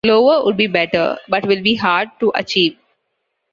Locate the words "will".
1.45-1.61